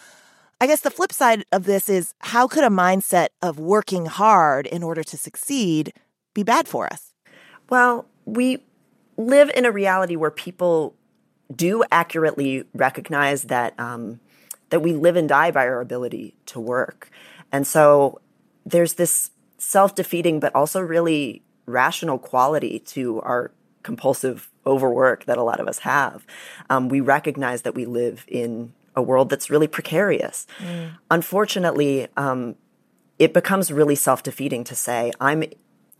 I 0.61 0.67
guess 0.67 0.79
the 0.81 0.89
flip 0.89 1.11
side 1.11 1.43
of 1.51 1.65
this 1.65 1.89
is 1.89 2.13
how 2.19 2.47
could 2.47 2.63
a 2.63 2.69
mindset 2.69 3.27
of 3.41 3.59
working 3.59 4.05
hard 4.05 4.67
in 4.67 4.83
order 4.83 5.03
to 5.03 5.17
succeed 5.17 5.91
be 6.33 6.43
bad 6.43 6.65
for 6.65 6.87
us? 6.87 7.13
Well, 7.69 8.05
we 8.23 8.63
live 9.17 9.51
in 9.53 9.65
a 9.65 9.71
reality 9.71 10.15
where 10.15 10.31
people 10.31 10.95
do 11.53 11.83
accurately 11.91 12.63
recognize 12.73 13.43
that 13.43 13.79
um, 13.79 14.19
that 14.69 14.81
we 14.81 14.93
live 14.93 15.15
and 15.15 15.29
die 15.29 15.51
by 15.51 15.67
our 15.67 15.81
ability 15.81 16.35
to 16.47 16.59
work, 16.59 17.09
and 17.51 17.65
so 17.65 18.19
there's 18.65 18.93
this 18.93 19.31
self-defeating 19.57 20.39
but 20.39 20.53
also 20.55 20.79
really 20.79 21.41
rational 21.65 22.17
quality 22.17 22.79
to 22.79 23.21
our 23.21 23.51
compulsive 23.83 24.49
overwork 24.65 25.25
that 25.25 25.37
a 25.37 25.43
lot 25.43 25.59
of 25.59 25.67
us 25.67 25.79
have, 25.79 26.25
um, 26.69 26.89
we 26.89 26.99
recognize 26.99 27.61
that 27.61 27.75
we 27.75 27.85
live 27.85 28.25
in 28.27 28.73
a 28.95 29.01
world 29.01 29.29
that's 29.29 29.49
really 29.49 29.67
precarious. 29.67 30.47
Mm. 30.59 30.97
Unfortunately, 31.11 32.07
um, 32.17 32.55
it 33.19 33.33
becomes 33.33 33.71
really 33.71 33.95
self 33.95 34.23
defeating 34.23 34.63
to 34.63 34.75
say, 34.75 35.11
I'm 35.19 35.43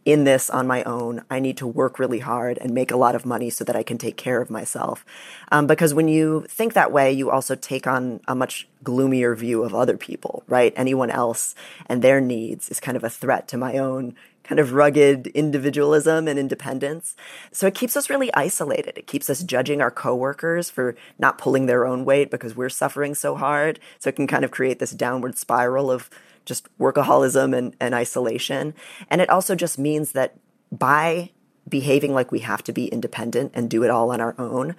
in 0.05 0.23
this 0.23 0.49
on 0.51 0.67
my 0.67 0.83
own. 0.83 1.23
I 1.29 1.39
need 1.39 1.57
to 1.57 1.67
work 1.67 1.97
really 1.97 2.19
hard 2.19 2.59
and 2.59 2.73
make 2.73 2.91
a 2.91 2.95
lot 2.95 3.15
of 3.15 3.25
money 3.25 3.49
so 3.49 3.63
that 3.63 3.75
I 3.75 3.83
can 3.83 3.97
take 3.97 4.15
care 4.15 4.39
of 4.39 4.51
myself. 4.51 5.03
Um, 5.51 5.65
because 5.65 5.93
when 5.93 6.07
you 6.07 6.45
think 6.47 6.73
that 6.73 6.91
way, 6.91 7.11
you 7.11 7.31
also 7.31 7.55
take 7.55 7.87
on 7.87 8.21
a 8.27 8.35
much 8.35 8.67
gloomier 8.83 9.33
view 9.35 9.63
of 9.63 9.73
other 9.73 9.97
people, 9.97 10.43
right? 10.47 10.73
Anyone 10.75 11.09
else 11.09 11.55
and 11.87 12.01
their 12.01 12.21
needs 12.21 12.69
is 12.69 12.79
kind 12.79 12.95
of 12.95 13.03
a 13.03 13.09
threat 13.09 13.47
to 13.49 13.57
my 13.57 13.77
own 13.77 14.15
kind 14.45 14.59
of 14.59 14.73
rugged 14.73 15.27
individualism 15.27 16.27
and 16.27 16.37
independence. 16.37 17.15
So 17.51 17.65
it 17.65 17.73
keeps 17.73 17.97
us 17.97 18.09
really 18.09 18.33
isolated. 18.35 18.97
It 18.97 19.07
keeps 19.07 19.29
us 19.29 19.43
judging 19.43 19.81
our 19.81 19.91
coworkers 19.91 20.69
for 20.69 20.95
not 21.17 21.39
pulling 21.39 21.65
their 21.65 21.85
own 21.85 22.05
weight 22.05 22.29
because 22.29 22.55
we're 22.55 22.69
suffering 22.69 23.15
so 23.15 23.35
hard. 23.35 23.79
So 23.99 24.09
it 24.09 24.15
can 24.15 24.27
kind 24.27 24.45
of 24.45 24.51
create 24.51 24.79
this 24.79 24.91
downward 24.91 25.37
spiral 25.37 25.89
of 25.89 26.09
just 26.45 26.69
workaholism 26.77 27.57
and, 27.57 27.75
and 27.79 27.95
isolation. 27.95 28.75
And 29.09 29.19
it 29.19 29.29
also 29.31 29.55
just 29.55 29.79
means 29.79 30.11
that 30.11 30.37
by 30.71 31.31
behaving 31.67 32.13
like 32.13 32.31
we 32.31 32.39
have 32.39 32.63
to 32.65 32.71
be 32.71 32.85
independent 32.85 33.51
and 33.55 33.67
do 33.67 33.83
it 33.83 33.89
all 33.89 34.11
on 34.11 34.21
our 34.21 34.35
own, 34.37 34.75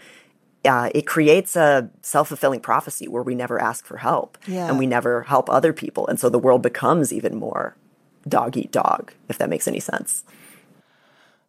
uh, 0.64 0.90
it 0.94 1.08
creates 1.08 1.56
a 1.56 1.90
self 2.02 2.28
fulfilling 2.28 2.60
prophecy 2.60 3.08
where 3.08 3.22
we 3.22 3.34
never 3.34 3.60
ask 3.60 3.84
for 3.84 3.96
help 3.96 4.38
yeah. 4.46 4.68
and 4.68 4.78
we 4.78 4.86
never 4.86 5.22
help 5.22 5.50
other 5.50 5.72
people. 5.72 6.06
And 6.06 6.20
so 6.20 6.28
the 6.28 6.38
world 6.38 6.62
becomes 6.62 7.12
even 7.12 7.34
more 7.34 7.76
dog 8.28 8.56
eat 8.56 8.72
dog, 8.72 9.12
if 9.28 9.38
that 9.38 9.50
makes 9.50 9.68
any 9.68 9.80
sense. 9.80 10.24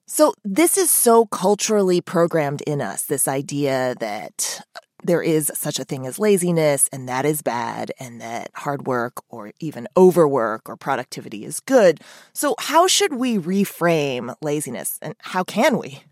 So, 0.05 0.34
this 0.46 0.77
is 0.77 0.89
so 0.89 1.25
culturally 1.25 2.00
programmed 2.00 2.62
in 2.62 2.81
us 2.81 3.03
this 3.03 3.27
idea 3.27 3.96
that 4.00 4.62
there 5.03 5.22
is 5.22 5.51
such 5.53 5.79
a 5.79 5.84
thing 5.84 6.05
as 6.05 6.19
laziness 6.19 6.89
and 6.91 7.07
that 7.07 7.25
is 7.25 7.41
bad 7.41 7.91
and 8.00 8.19
that 8.22 8.50
hard 8.55 8.88
work 8.88 9.24
or 9.29 9.51
even 9.60 9.88
overwork 9.96 10.67
or 10.67 10.75
productivity 10.75 11.46
is 11.46 11.60
good. 11.62 12.01
So 12.34 12.55
how 12.60 12.88
should 12.88 13.13
we 13.13 13.38
reframe 13.38 14.36
laziness 14.41 14.98
and 15.01 15.15
how 15.19 15.43
can 15.43 15.77
we? 15.77 16.03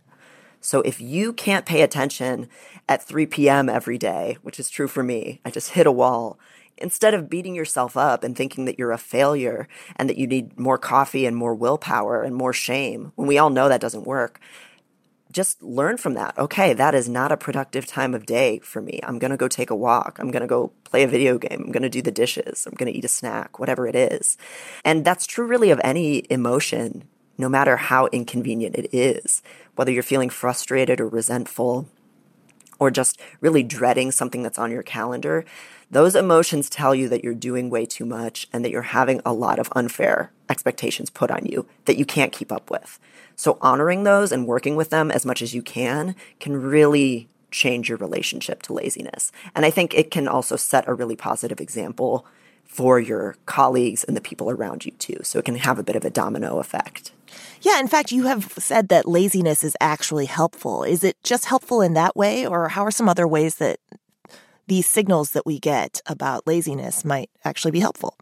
So 0.66 0.82
if 0.82 1.00
you 1.00 1.32
can't 1.32 1.64
pay 1.64 1.84
attention 1.84 2.50
at 2.90 3.04
3 3.04 3.28
p.m. 3.28 3.70
every 3.70 4.00
day, 4.00 4.38
which 4.42 4.60
is 4.60 4.72
true 4.72 4.88
for 4.88 5.04
me, 5.04 5.40
I 5.46 5.52
just 5.52 5.74
hit 5.74 5.86
a 5.86 5.92
wall. 5.92 6.40
Instead 6.80 7.14
of 7.14 7.30
beating 7.30 7.54
yourself 7.54 7.96
up 7.96 8.24
and 8.24 8.36
thinking 8.36 8.66
that 8.66 8.80
you're 8.80 8.92
a 8.92 8.98
failure 8.98 9.68
and 9.96 10.10
that 10.10 10.18
you 10.18 10.26
need 10.26 10.60
more 10.60 10.80
coffee 10.80 11.28
and 11.28 11.38
more 11.38 11.54
willpower 11.54 12.24
and 12.24 12.36
more 12.36 12.52
shame, 12.52 13.12
when 13.14 13.28
we 13.28 13.38
all 13.38 13.52
know 13.52 13.70
that 13.70 13.80
doesn't 13.80 14.08
work, 14.08 14.40
just 15.32 15.62
learn 15.62 15.98
from 15.98 16.16
that. 16.16 16.36
Okay, 16.36 16.74
that 16.74 16.96
is 16.96 17.08
not 17.08 17.32
a 17.32 17.38
productive 17.38 17.86
time 17.86 18.16
of 18.16 18.26
day 18.26 18.58
for 18.64 18.82
me. 18.82 19.00
I'm 19.04 19.20
going 19.20 19.30
to 19.30 19.38
go 19.38 19.48
take 19.48 19.70
a 19.70 19.76
walk. 19.76 20.18
I'm 20.20 20.32
going 20.32 20.42
to 20.42 20.48
go 20.48 20.72
play 20.84 21.04
a 21.04 21.08
video 21.08 21.38
game. 21.38 21.62
I'm 21.66 21.72
going 21.72 21.84
to 21.84 21.90
do 21.90 22.02
the 22.02 22.10
dishes. 22.10 22.66
I'm 22.66 22.74
going 22.74 22.92
to 22.92 22.98
eat 22.98 23.06
a 23.06 23.10
snack, 23.10 23.60
whatever 23.60 23.86
it 23.86 23.96
is. 23.96 24.36
And 24.84 25.06
that's 25.06 25.28
true 25.28 25.46
really 25.46 25.70
of 25.70 25.80
any 25.84 26.26
emotion, 26.32 27.04
no 27.38 27.50
matter 27.50 27.78
how 27.78 28.08
inconvenient 28.08 28.76
it 28.76 28.94
is. 28.94 29.42
Whether 29.76 29.92
you're 29.92 30.04
feeling 30.04 30.30
frustrated 30.30 31.00
or 31.00 31.08
resentful 31.08 31.88
or 32.80 32.92
just 32.92 33.20
really 33.42 33.64
dreading 33.64 34.12
something 34.12 34.44
that's 34.44 34.60
on 34.60 34.72
your 34.72 34.84
calendar, 34.84 35.46
those 35.92 36.16
emotions 36.16 36.70
tell 36.70 36.96
you 36.96 37.08
that 37.10 37.24
you're 37.24 37.34
doing 37.34 37.70
way 37.70 37.86
too 37.86 38.06
much 38.06 38.48
and 38.52 38.66
that 38.66 38.72
you're 38.72 38.82
having 38.82 39.22
a 39.26 39.34
lot 39.34 39.60
of 39.60 39.70
unfair 39.76 40.32
expectations 40.50 41.10
put 41.10 41.32
on 41.32 41.46
you 41.46 41.66
that 41.86 41.98
you 41.98 42.06
can't 42.06 42.32
keep 42.32 42.52
up 42.52 42.70
with. 42.70 43.00
So 43.36 43.58
honoring 43.62 44.04
those 44.04 44.32
and 44.32 44.48
working 44.48 44.76
with 44.76 44.90
them 44.90 45.12
as 45.12 45.26
much 45.26 45.42
as 45.42 45.54
you 45.54 45.62
can 45.62 46.16
can 46.40 46.62
really 46.62 47.30
change 47.52 47.88
your 47.88 47.98
relationship 47.98 48.62
to 48.64 48.74
laziness. 48.74 49.32
And 49.54 49.66
I 49.66 49.70
think 49.70 49.94
it 49.94 50.12
can 50.12 50.28
also 50.28 50.56
set 50.56 50.88
a 50.88 50.94
really 50.94 51.16
positive 51.16 51.62
example 51.62 52.26
for 52.66 53.00
your 53.00 53.36
colleagues 53.46 54.04
and 54.04 54.18
the 54.18 54.22
people 54.22 54.50
around 54.50 54.86
you 54.86 54.92
too. 54.94 55.20
So 55.24 55.40
it 55.40 55.46
can 55.46 55.56
have 55.56 55.80
a 55.80 55.84
bit 55.84 55.96
of 55.96 56.04
a 56.04 56.10
domino 56.10 56.60
effect. 56.60 57.12
Yeah, 57.62 57.80
in 57.80 57.88
fact, 57.88 58.12
you 58.12 58.24
have 58.24 58.54
said 58.58 58.90
that 58.90 59.08
laziness 59.08 59.64
is 59.64 59.76
actually 59.82 60.26
helpful. 60.26 60.84
Is 60.84 61.04
it 61.04 61.18
just 61.24 61.46
helpful 61.46 61.82
in 61.82 61.94
that 61.94 62.16
way, 62.16 62.46
or 62.46 62.70
how 62.70 62.84
are 62.86 62.92
some 62.92 63.10
other 63.10 63.28
ways 63.28 63.56
that 63.56 63.80
these 64.68 64.88
signals 64.88 65.32
that 65.32 65.46
we 65.46 65.60
get 65.60 66.02
about 66.06 66.48
laziness 66.48 67.06
might 67.06 67.30
actually 67.44 67.72
be 67.72 67.80
helpful? 67.80 68.18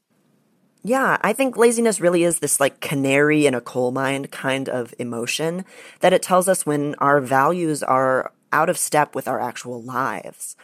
Yeah, 0.84 1.18
I 1.22 1.32
think 1.32 1.56
laziness 1.56 2.02
really 2.02 2.24
is 2.24 2.40
this 2.40 2.60
like 2.60 2.82
canary 2.82 3.46
in 3.46 3.54
a 3.54 3.62
coal 3.62 3.92
mine 3.92 4.28
kind 4.28 4.68
of 4.68 4.94
emotion 5.00 5.64
that 6.02 6.12
it 6.12 6.22
tells 6.22 6.50
us 6.50 6.66
when 6.66 6.96
our 6.96 7.22
values 7.22 7.82
are 7.82 8.34
out 8.52 8.70
of 8.70 8.78
step 8.78 9.16
with 9.16 9.28
our 9.28 9.40
actual 9.40 9.82
lives. 9.82 10.58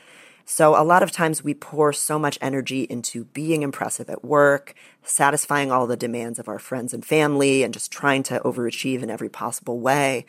So 0.51 0.75
a 0.75 0.81
lot 0.83 1.03
of 1.03 1.11
times 1.11 1.43
we 1.43 1.53
pour 1.53 1.93
so 1.93 2.17
much 2.17 2.39
energy 2.41 2.81
into 2.81 3.25
being 3.25 3.61
impressive 3.61 4.09
at 4.09 4.25
work, 4.25 4.73
satisfying 5.03 5.71
all 5.71 5.85
the 5.85 5.95
demands 5.95 6.39
of 6.39 6.47
our 6.47 6.57
friends 6.57 6.91
and 6.91 7.05
family, 7.05 7.61
and 7.61 7.71
just 7.71 7.91
trying 7.91 8.23
to 8.23 8.39
overachieve 8.39 9.03
in 9.03 9.11
every 9.11 9.29
possible 9.29 9.79
way 9.79 10.25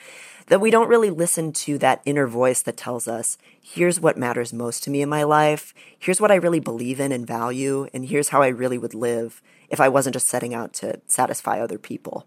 that 0.48 0.60
we 0.60 0.70
don't 0.70 0.90
really 0.90 1.08
listen 1.08 1.54
to 1.54 1.78
that 1.78 2.02
inner 2.04 2.26
voice 2.26 2.60
that 2.60 2.76
tells 2.76 3.08
us, 3.08 3.38
here's 3.62 3.98
what 3.98 4.18
matters 4.18 4.52
most 4.52 4.84
to 4.84 4.90
me 4.90 5.00
in 5.00 5.08
my 5.08 5.22
life, 5.22 5.72
here's 5.98 6.20
what 6.20 6.30
I 6.30 6.34
really 6.34 6.60
believe 6.60 7.00
in 7.00 7.12
and 7.12 7.26
value, 7.26 7.88
and 7.94 8.04
here's 8.04 8.28
how 8.28 8.42
I 8.42 8.48
really 8.48 8.76
would 8.76 8.94
live 8.94 9.40
if 9.70 9.80
I 9.80 9.88
wasn't 9.88 10.12
just 10.12 10.28
setting 10.28 10.52
out 10.52 10.74
to 10.74 11.00
satisfy 11.06 11.58
other 11.58 11.78
people. 11.78 12.26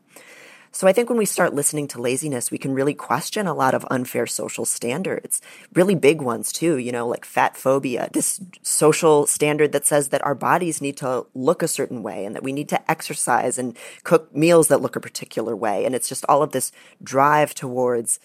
So 0.75 0.88
I 0.88 0.92
think 0.92 1.08
when 1.08 1.20
we 1.20 1.25
start 1.25 1.53
listening 1.53 1.88
to 1.89 2.01
laziness, 2.01 2.50
we 2.50 2.58
can 2.58 2.74
really 2.74 2.96
question 2.96 3.46
a 3.46 3.53
lot 3.53 3.75
of 3.75 3.86
unfair 3.92 4.25
social 4.25 4.65
standards, 4.65 5.39
really 5.75 5.94
big 5.94 6.20
ones 6.20 6.51
too, 6.51 6.77
you 6.77 6.92
know, 6.92 7.08
like 7.08 7.25
fat 7.25 7.56
phobia, 7.56 8.10
this 8.12 8.42
social 8.63 9.27
standard 9.27 9.72
that 9.72 9.86
says 9.86 10.10
that 10.10 10.25
our 10.25 10.34
bodies 10.34 10.82
need 10.82 10.98
to 10.98 11.27
look 11.36 11.62
a 11.62 11.68
certain 11.68 12.01
way 12.01 12.25
and 12.25 12.36
that 12.36 12.42
we 12.42 12.51
need 12.51 12.70
to 12.70 12.92
exercise 12.92 13.60
and 13.60 13.77
cook 14.03 14.36
meals 14.36 14.68
that 14.70 14.82
look 14.82 14.96
a 14.96 15.00
particular 15.00 15.56
way. 15.56 15.86
And 15.86 15.94
it's 15.94 16.10
just 16.10 16.25
all 16.27 16.42
of 16.42 16.53
this 16.53 16.72
drive 17.03 17.53
towards, 17.53 18.20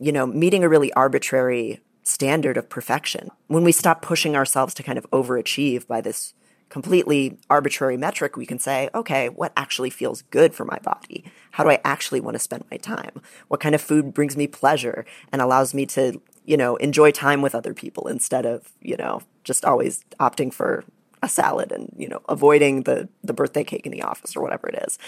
you 0.00 0.10
know, 0.10 0.26
meeting 0.26 0.64
a 0.64 0.68
really 0.68 0.92
arbitrary 0.94 1.78
standard 2.02 2.56
of 2.56 2.68
perfection. 2.68 3.30
When 3.46 3.62
we 3.62 3.70
stop 3.70 4.02
pushing 4.02 4.34
ourselves 4.34 4.74
to 4.74 4.82
kind 4.82 4.98
of 4.98 5.08
overachieve 5.12 5.86
by 5.86 6.00
this 6.00 6.34
completely 6.68 7.38
arbitrary 7.48 7.96
metric, 7.96 8.36
we 8.36 8.46
can 8.46 8.58
say, 8.58 8.90
okay, 8.94 9.28
what 9.28 9.52
actually 9.56 9.90
feels 9.90 10.22
good 10.22 10.54
for 10.54 10.64
my 10.64 10.78
body? 10.78 11.24
How 11.52 11.64
do 11.64 11.70
I 11.70 11.80
actually 11.84 12.20
want 12.20 12.34
to 12.34 12.40
spend 12.40 12.64
my 12.70 12.76
time? 12.76 13.20
What 13.48 13.60
kind 13.60 13.74
of 13.74 13.80
food 13.80 14.12
brings 14.12 14.36
me 14.36 14.46
pleasure 14.46 15.06
and 15.32 15.40
allows 15.40 15.74
me 15.74 15.86
to, 15.86 16.20
you 16.44 16.56
know, 16.56 16.76
enjoy 16.76 17.12
time 17.12 17.40
with 17.40 17.54
other 17.54 17.72
people 17.72 18.08
instead 18.08 18.44
of, 18.46 18.72
you 18.80 18.96
know, 18.96 19.22
just 19.44 19.64
always 19.64 20.04
opting 20.18 20.52
for 20.52 20.84
a 21.22 21.28
salad 21.28 21.72
and, 21.72 21.94
you 21.96 22.08
know, 22.08 22.20
avoiding 22.28 22.82
the, 22.82 23.08
the 23.22 23.32
birthday 23.32 23.64
cake 23.64 23.86
in 23.86 23.92
the 23.92 24.02
office 24.02 24.36
or 24.36 24.42
whatever 24.42 24.68
it 24.68 24.82
is. 24.86 24.98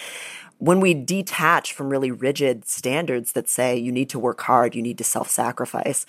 When 0.58 0.80
we 0.80 0.94
detach 0.94 1.72
from 1.72 1.90
really 1.90 2.10
rigid 2.10 2.66
standards 2.66 3.32
that 3.32 3.48
say 3.48 3.76
you 3.76 3.92
need 3.92 4.08
to 4.10 4.18
work 4.18 4.40
hard, 4.42 4.74
you 4.74 4.82
need 4.82 4.98
to 4.98 5.04
self 5.04 5.28
sacrifice, 5.28 6.06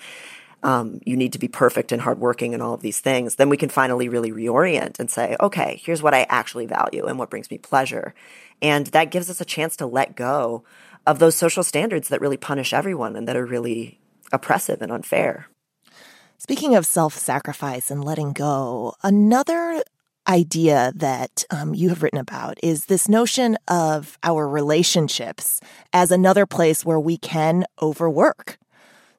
um, 0.63 1.00
you 1.06 1.16
need 1.16 1.34
to 1.34 1.39
be 1.39 1.48
perfect 1.48 1.92
and 1.92 2.01
hardworking 2.01 2.54
and 2.54 2.62
all 2.62 2.74
of 2.74 2.82
these 2.82 3.00
things, 3.00 3.36
then 3.36 3.50
we 3.50 3.58
can 3.58 3.70
finally 3.70 4.10
really 4.10 4.32
reorient 4.32 5.00
and 5.00 5.10
say, 5.10 5.36
okay, 5.39 5.80
here's 5.84 6.04
what 6.04 6.13
I 6.13 6.25
actually 6.30 6.66
value 6.66 7.06
and 7.06 7.18
what 7.18 7.30
brings 7.30 7.50
me 7.50 7.58
pleasure. 7.58 8.13
And 8.62 8.88
that 8.88 9.12
gives 9.12 9.30
us 9.30 9.39
a 9.39 9.46
chance 9.46 9.75
to 9.78 9.86
let 9.86 10.16
go 10.16 10.63
of 11.08 11.20
those 11.20 11.36
social 11.36 11.63
standards 11.63 12.10
that 12.10 12.22
really 12.22 12.38
punish 12.38 12.74
everyone 12.74 13.16
and 13.16 13.28
that 13.28 13.38
are 13.38 13.46
really 13.46 14.00
oppressive 14.32 14.82
and 14.82 14.92
unfair. 14.92 15.48
Speaking 16.38 16.75
of 16.75 16.86
self 16.86 17.16
sacrifice 17.16 17.92
and 17.92 18.04
letting 18.04 18.34
go, 18.34 18.94
another 19.04 19.84
idea 20.28 20.94
that 20.96 21.44
um, 21.50 21.74
you 21.74 21.89
have 21.89 22.04
written 22.04 22.20
about 22.20 22.60
is 22.62 22.86
this 22.86 23.10
notion 23.10 23.58
of 23.68 24.18
our 24.24 24.48
relationships 24.48 25.60
as 25.92 26.12
another 26.12 26.46
place 26.46 26.86
where 26.86 27.00
we 27.00 27.18
can 27.18 27.66
overwork. 27.82 28.58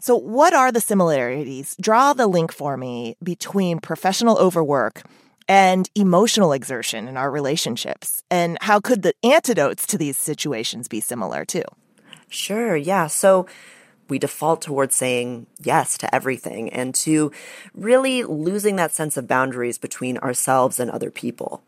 So, 0.02 0.16
what 0.16 0.54
are 0.54 0.72
the 0.72 0.80
similarities? 0.80 1.76
Draw 1.78 2.14
the 2.14 2.26
link 2.26 2.52
for 2.52 2.78
me 2.78 3.16
between 3.22 3.80
professional 3.80 4.38
overwork 4.38 5.02
and 5.46 5.90
emotional 5.94 6.52
exertion 6.52 7.06
in 7.06 7.18
our 7.18 7.30
relationships. 7.30 8.22
And 8.30 8.56
how 8.62 8.80
could 8.80 9.02
the 9.02 9.12
antidotes 9.22 9.86
to 9.88 9.98
these 9.98 10.16
situations 10.16 10.88
be 10.88 11.00
similar 11.00 11.44
too? 11.44 11.64
Sure, 12.30 12.76
yeah. 12.76 13.08
So, 13.08 13.46
we 14.08 14.18
default 14.18 14.62
towards 14.62 14.94
saying 14.94 15.46
yes 15.62 15.98
to 15.98 16.12
everything 16.14 16.70
and 16.70 16.94
to 16.94 17.30
really 17.74 18.24
losing 18.24 18.76
that 18.76 18.92
sense 18.92 19.18
of 19.18 19.28
boundaries 19.28 19.76
between 19.76 20.16
ourselves 20.18 20.80
and 20.80 20.90
other 20.90 21.10
people 21.10 21.62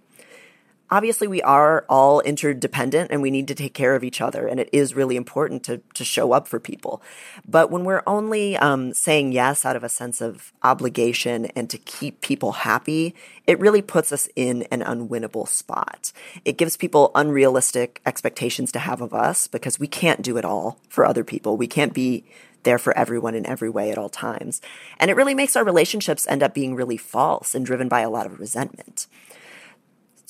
obviously 0.93 1.27
we 1.27 1.41
are 1.41 1.87
all 1.89 2.21
interdependent 2.21 3.11
and 3.11 3.23
we 3.23 3.31
need 3.31 3.49
to 3.49 3.55
take 3.55 3.73
care 3.73 3.97
of 3.97 4.05
each 4.05 4.21
other 4.21 4.47
and 4.47 4.61
it 4.61 4.69
is 4.73 4.95
really 4.95 5.17
important 5.17 5.65
to, 5.65 5.79
to 5.95 6.05
show 6.05 6.33
up 6.33 6.47
for 6.47 6.61
people 6.61 7.03
but 7.49 7.71
when 7.71 7.83
we're 7.83 8.03
only 8.07 8.59
um, 8.59 8.93
saying 8.93 9.33
yes 9.33 9.65
out 9.65 9.75
of 9.75 9.83
a 9.83 9.89
sense 9.89 10.21
of 10.21 10.53
obligation 10.63 11.47
and 11.57 11.71
to 11.71 11.79
keep 11.79 12.21
people 12.21 12.53
happy 12.53 13.15
it 13.47 13.59
really 13.59 13.81
puts 13.81 14.13
us 14.13 14.29
in 14.37 14.63
an 14.65 14.83
unwinnable 14.83 15.49
spot 15.49 16.13
it 16.45 16.59
gives 16.59 16.77
people 16.77 17.11
unrealistic 17.15 18.03
expectations 18.05 18.71
to 18.71 18.79
have 18.79 19.01
of 19.01 19.15
us 19.15 19.49
because 19.49 19.81
we 19.81 19.87
can't 19.89 20.21
do 20.21 20.37
it 20.37 20.45
all 20.45 20.79
for 20.91 21.07
other 21.07 21.25
people 21.25 21.57
we 21.57 21.67
can't 21.67 21.95
be 21.95 22.23
there 22.65 22.79
for 22.79 22.97
everyone 22.97 23.35
in 23.35 23.45
every 23.45 23.69
way 23.69 23.91
at 23.91 23.99
all 23.99 24.09
times. 24.09 24.61
And 25.01 25.11
it 25.11 25.17
really 25.17 25.35
makes 25.35 25.57
our 25.57 25.65
relationships 25.65 26.29
end 26.29 26.45
up 26.45 26.55
being 26.55 26.77
really 26.77 26.97
false 26.97 27.57
and 27.57 27.67
driven 27.67 27.89
by 27.89 28.03
a 28.03 28.11
lot 28.11 28.25
of 28.25 28.39
resentment. 28.39 29.09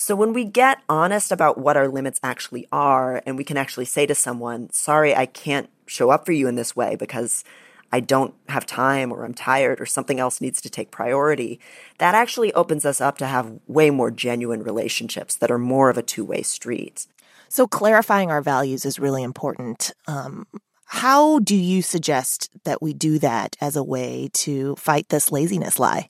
So 0.03 0.17
when 0.17 0.33
we 0.33 0.45
get 0.45 0.83
honest 0.89 1.31
about 1.31 1.59
what 1.59 1.77
our 1.77 1.87
limits 1.87 2.19
actually 2.25 2.67
are, 2.73 3.23
and 3.25 3.39
we 3.39 3.45
can 3.45 3.57
actually 3.57 3.85
say 3.85 4.05
to 4.05 4.17
someone, 4.17 4.69
sorry, 4.73 5.15
I 5.15 5.27
can't 5.27 5.71
show 5.87 6.11
up 6.11 6.27
for 6.27 6.33
you 6.33 6.49
in 6.49 6.57
this 6.57 6.75
way 6.75 6.97
because 6.97 7.45
I 7.93 8.01
don't 8.01 8.35
have 8.49 8.67
time 8.67 9.13
or 9.13 9.25
I'm 9.25 9.33
tired 9.33 9.81
or 9.81 9.87
something 9.87 10.19
else 10.19 10.41
needs 10.41 10.61
to 10.63 10.69
take 10.69 10.91
priority, 10.91 11.61
that 11.99 12.17
actually 12.17 12.53
opens 12.55 12.85
us 12.85 13.01
up 13.01 13.17
to 13.19 13.27
have 13.27 13.61
way 13.69 13.91
more 13.91 14.11
genuine 14.11 14.65
relationships 14.65 15.37
that 15.37 15.53
are 15.53 15.59
more 15.59 15.89
of 15.89 15.97
a 15.97 16.03
two 16.03 16.25
way 16.25 16.43
street. 16.43 17.07
So 17.49 17.69
clarifying 17.69 18.29
our 18.29 18.43
values 18.43 18.85
is 18.85 18.99
really 18.99 19.23
important. 19.23 19.93
Um, 20.09 20.49
how 20.87 21.39
do 21.39 21.55
you 21.55 21.81
suggest 21.81 22.51
that 22.65 22.83
we 22.83 22.93
do 22.93 23.21
that 23.21 23.55
as 23.61 23.77
a 23.77 23.85
way 23.85 24.31
to 24.33 24.75
fight 24.75 25.11
this 25.11 25.31
laziness 25.31 25.79
lie? 25.79 26.09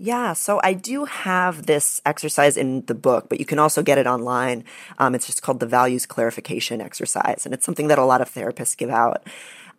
Yeah, 0.00 0.32
so 0.32 0.60
I 0.62 0.74
do 0.74 1.06
have 1.06 1.66
this 1.66 2.00
exercise 2.06 2.56
in 2.56 2.84
the 2.86 2.94
book, 2.94 3.28
but 3.28 3.40
you 3.40 3.44
can 3.44 3.58
also 3.58 3.82
get 3.82 3.98
it 3.98 4.06
online. 4.06 4.62
Um, 4.98 5.12
it's 5.16 5.26
just 5.26 5.42
called 5.42 5.58
the 5.58 5.66
values 5.66 6.06
clarification 6.06 6.80
exercise, 6.80 7.44
and 7.44 7.52
it's 7.52 7.66
something 7.66 7.88
that 7.88 7.98
a 7.98 8.04
lot 8.04 8.20
of 8.20 8.32
therapists 8.32 8.76
give 8.76 8.90
out. 8.90 9.26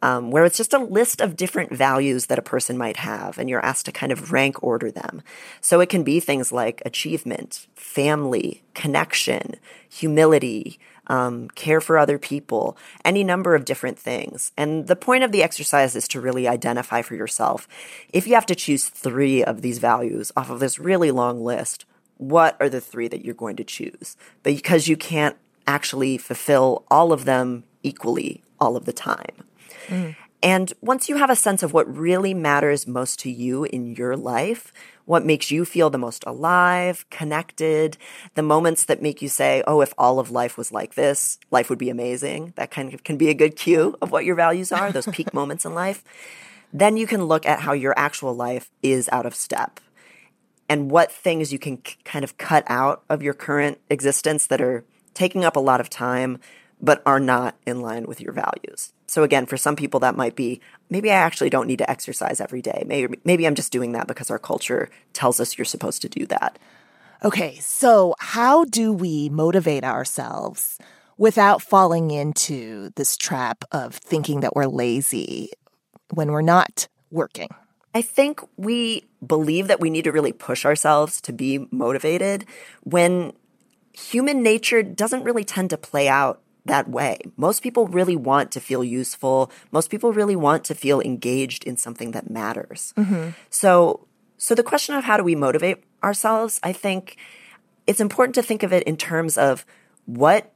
Um, 0.01 0.31
where 0.31 0.45
it's 0.45 0.55
just 0.55 0.73
a 0.73 0.79
list 0.79 1.19
of 1.19 1.35
different 1.35 1.73
values 1.73 2.27
that 2.27 2.39
a 2.39 2.41
person 2.41 2.77
might 2.77 2.97
have, 2.97 3.37
and 3.37 3.49
you're 3.49 3.65
asked 3.65 3.85
to 3.87 3.91
kind 3.91 4.13
of 4.13 4.31
rank 4.31 4.63
order 4.63 4.89
them. 4.89 5.21
So 5.59 5.81
it 5.81 5.89
can 5.89 6.03
be 6.03 6.21
things 6.21 6.53
like 6.53 6.81
achievement, 6.85 7.67
family, 7.75 8.63
connection, 8.73 9.55
humility, 9.89 10.79
um, 11.07 11.49
care 11.49 11.81
for 11.81 11.97
other 11.97 12.17
people, 12.19 12.77
any 13.03 13.23
number 13.23 13.55
of 13.55 13.65
different 13.65 13.97
things. 13.97 14.51
And 14.55 14.87
the 14.87 14.95
point 14.95 15.23
of 15.23 15.31
the 15.31 15.43
exercise 15.43 15.95
is 15.95 16.07
to 16.09 16.21
really 16.21 16.47
identify 16.47 17.01
for 17.01 17.15
yourself. 17.15 17.67
If 18.13 18.27
you 18.27 18.35
have 18.35 18.45
to 18.45 18.55
choose 18.55 18.87
three 18.87 19.43
of 19.43 19.61
these 19.61 19.79
values 19.79 20.31
off 20.37 20.49
of 20.49 20.59
this 20.59 20.79
really 20.79 21.11
long 21.11 21.43
list, 21.43 21.85
what 22.17 22.55
are 22.59 22.69
the 22.69 22.81
three 22.81 23.07
that 23.07 23.25
you're 23.25 23.33
going 23.33 23.55
to 23.55 23.63
choose? 23.63 24.15
Because 24.43 24.87
you 24.87 24.95
can't 24.95 25.35
actually 25.65 26.17
fulfill 26.17 26.85
all 26.91 27.11
of 27.11 27.25
them 27.25 27.63
equally 27.81 28.43
all 28.59 28.75
of 28.77 28.85
the 28.85 28.93
time. 28.93 29.48
Mm. 29.89 30.15
And 30.41 30.71
once 30.81 31.09
you 31.09 31.17
have 31.17 31.29
a 31.29 31.35
sense 31.35 31.63
of 31.63 31.73
what 31.73 31.93
really 31.93 32.33
matters 32.33 32.87
most 32.87 33.19
to 33.19 33.31
you 33.31 33.65
in 33.65 33.95
your 33.95 34.15
life, 34.15 34.71
what 35.03 35.25
makes 35.25 35.51
you 35.51 35.65
feel 35.65 35.89
the 35.89 35.97
most 35.97 36.23
alive, 36.25 37.05
connected, 37.09 37.97
the 38.35 38.43
moments 38.43 38.85
that 38.85 39.01
make 39.01 39.21
you 39.21 39.27
say, 39.27 39.63
oh, 39.67 39.81
if 39.81 39.93
all 39.97 40.19
of 40.19 40.31
life 40.31 40.57
was 40.57 40.71
like 40.71 40.93
this, 40.93 41.39
life 41.51 41.69
would 41.69 41.79
be 41.79 41.89
amazing. 41.89 42.53
That 42.55 42.71
kind 42.71 42.93
of 42.93 43.03
can 43.03 43.17
be 43.17 43.29
a 43.29 43.33
good 43.33 43.57
cue 43.57 43.97
of 44.01 44.11
what 44.11 44.23
your 44.23 44.35
values 44.35 44.71
are, 44.71 44.91
those 44.91 45.07
peak 45.07 45.33
moments 45.33 45.65
in 45.65 45.73
life. 45.73 46.03
Then 46.71 46.95
you 46.95 47.07
can 47.07 47.25
look 47.25 47.45
at 47.45 47.61
how 47.61 47.73
your 47.73 47.97
actual 47.97 48.33
life 48.33 48.69
is 48.81 49.09
out 49.11 49.25
of 49.25 49.35
step 49.35 49.79
and 50.69 50.91
what 50.91 51.11
things 51.11 51.51
you 51.51 51.59
can 51.59 51.83
c- 51.83 51.97
kind 52.05 52.23
of 52.23 52.37
cut 52.37 52.63
out 52.67 53.03
of 53.09 53.23
your 53.23 53.33
current 53.33 53.79
existence 53.89 54.45
that 54.47 54.61
are 54.61 54.85
taking 55.15 55.43
up 55.43 55.55
a 55.55 55.59
lot 55.59 55.81
of 55.81 55.89
time, 55.89 56.39
but 56.81 57.01
are 57.05 57.19
not 57.19 57.55
in 57.65 57.81
line 57.81 58.05
with 58.05 58.21
your 58.21 58.33
values. 58.33 58.93
So 59.07 59.23
again, 59.23 59.45
for 59.45 59.57
some 59.57 59.75
people 59.75 59.99
that 60.01 60.15
might 60.15 60.35
be 60.35 60.61
maybe 60.89 61.11
I 61.11 61.15
actually 61.15 61.49
don't 61.49 61.67
need 61.67 61.79
to 61.79 61.89
exercise 61.89 62.39
every 62.39 62.61
day. 62.61 62.83
Maybe 62.85 63.19
maybe 63.23 63.45
I'm 63.45 63.55
just 63.55 63.71
doing 63.71 63.91
that 63.93 64.07
because 64.07 64.29
our 64.29 64.39
culture 64.39 64.89
tells 65.13 65.39
us 65.39 65.57
you're 65.57 65.65
supposed 65.65 66.01
to 66.03 66.09
do 66.09 66.25
that. 66.27 66.59
Okay, 67.23 67.57
so 67.59 68.15
how 68.19 68.63
do 68.63 68.93
we 68.93 69.29
motivate 69.29 69.83
ourselves 69.83 70.77
without 71.17 71.61
falling 71.61 72.11
into 72.11 72.91
this 72.95 73.17
trap 73.17 73.65
of 73.73 73.95
thinking 73.95 74.39
that 74.39 74.55
we're 74.55 74.67
lazy 74.67 75.51
when 76.13 76.31
we're 76.31 76.41
not 76.41 76.87
working? 77.11 77.49
I 77.93 78.01
think 78.01 78.39
we 78.55 79.03
believe 79.25 79.67
that 79.67 79.81
we 79.81 79.89
need 79.89 80.03
to 80.03 80.11
really 80.11 80.31
push 80.31 80.63
ourselves 80.63 81.19
to 81.21 81.33
be 81.33 81.67
motivated 81.71 82.45
when 82.83 83.33
human 83.91 84.41
nature 84.41 84.83
doesn't 84.83 85.23
really 85.23 85.43
tend 85.43 85.71
to 85.71 85.77
play 85.77 86.07
out 86.07 86.39
that 86.65 86.89
way. 86.89 87.19
Most 87.37 87.63
people 87.63 87.87
really 87.87 88.15
want 88.15 88.51
to 88.51 88.59
feel 88.59 88.83
useful. 88.83 89.51
Most 89.71 89.89
people 89.89 90.13
really 90.13 90.35
want 90.35 90.63
to 90.65 90.75
feel 90.75 91.01
engaged 91.01 91.63
in 91.63 91.77
something 91.77 92.11
that 92.11 92.29
matters. 92.29 92.93
Mm-hmm. 92.97 93.29
So, 93.49 94.07
so 94.37 94.55
the 94.55 94.63
question 94.63 94.95
of 94.95 95.03
how 95.03 95.17
do 95.17 95.23
we 95.23 95.35
motivate 95.35 95.83
ourselves, 96.03 96.59
I 96.63 96.73
think 96.73 97.17
it's 97.87 97.99
important 97.99 98.35
to 98.35 98.43
think 98.43 98.63
of 98.63 98.71
it 98.71 98.83
in 98.83 98.97
terms 98.97 99.37
of 99.37 99.65
what 100.05 100.51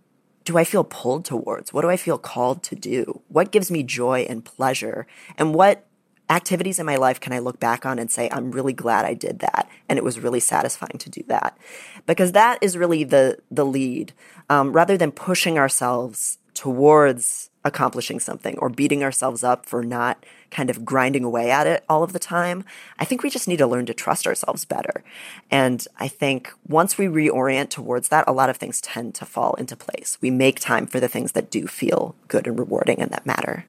do 0.46 0.58
I 0.58 0.64
feel 0.64 0.84
pulled 0.84 1.26
towards? 1.26 1.72
What 1.72 1.82
do 1.82 1.90
I 1.90 1.98
feel 1.98 2.18
called 2.18 2.64
to 2.64 2.76
do? 2.76 3.22
What 3.30 3.52
gives 3.52 3.72
me 3.72 3.82
joy 3.82 4.26
and 4.30 4.44
pleasure? 4.44 5.08
And 5.38 5.54
what 5.54 5.86
activities 6.30 6.80
in 6.80 6.86
my 6.86 6.96
life 6.96 7.20
can 7.20 7.34
I 7.34 7.40
look 7.40 7.60
back 7.60 7.86
on 7.86 8.00
and 8.00 8.10
say, 8.10 8.30
I'm 8.32 8.52
really 8.52 8.74
glad 8.74 9.06
I 9.06 9.14
did 9.14 9.40
that. 9.40 9.70
And 9.90 9.98
it 9.98 10.04
was 10.04 10.20
really 10.20 10.40
satisfying 10.40 10.98
to 11.00 11.10
do 11.10 11.24
that. 11.28 11.58
Because 12.06 12.32
that 12.32 12.60
is 12.62 12.78
really 12.78 13.04
the, 13.04 13.38
the 13.52 13.66
lead. 13.66 14.14
Um, 14.50 14.74
rather 14.74 14.98
than 14.98 15.12
pushing 15.12 15.58
ourselves 15.58 16.38
towards 16.54 17.50
accomplishing 17.66 18.20
something 18.20 18.58
or 18.58 18.70
beating 18.70 19.04
ourselves 19.04 19.44
up 19.44 19.66
for 19.66 19.84
not 19.84 20.26
kind 20.52 20.70
of 20.70 20.84
grinding 20.84 21.24
away 21.24 21.50
at 21.50 21.66
it 21.66 21.84
all 21.88 22.04
of 22.04 22.14
the 22.14 22.20
time, 22.20 22.64
I 23.00 23.06
think 23.06 23.24
we 23.24 23.30
just 23.30 23.48
need 23.48 23.58
to 23.58 23.68
learn 23.68 23.86
to 23.86 23.94
trust 23.94 24.28
ourselves 24.28 24.66
better. 24.66 25.04
And 25.50 25.86
I 25.98 26.08
think 26.08 26.52
once 26.68 26.98
we 26.98 27.06
reorient 27.06 27.70
towards 27.70 28.10
that, 28.10 28.26
a 28.28 28.34
lot 28.34 28.50
of 28.50 28.58
things 28.58 28.82
tend 28.82 29.16
to 29.16 29.26
fall 29.26 29.54
into 29.56 29.76
place. 29.76 30.18
We 30.22 30.30
make 30.30 30.60
time 30.60 30.88
for 30.88 31.00
the 31.00 31.08
things 31.08 31.32
that 31.34 31.50
do 31.50 31.68
feel 31.68 32.16
good 32.28 32.48
and 32.48 32.60
rewarding 32.60 33.00
and 33.00 33.12
that 33.12 33.26
matter. 33.26 33.66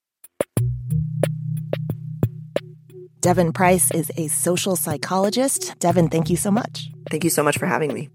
Devon 3.24 3.54
Price 3.54 3.90
is 3.92 4.12
a 4.18 4.28
social 4.28 4.76
psychologist. 4.76 5.74
Devon, 5.78 6.10
thank 6.10 6.28
you 6.28 6.36
so 6.36 6.50
much. 6.50 6.90
Thank 7.10 7.24
you 7.24 7.30
so 7.30 7.42
much 7.42 7.56
for 7.56 7.64
having 7.64 7.94
me. 7.94 8.10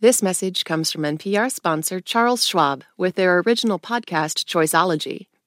This 0.00 0.22
message 0.22 0.64
comes 0.64 0.90
from 0.90 1.02
NPR 1.02 1.52
sponsor 1.52 2.00
Charles 2.00 2.46
Schwab 2.46 2.84
with 2.96 3.16
their 3.16 3.40
original 3.40 3.78
podcast, 3.78 4.46
Choiceology 4.46 5.26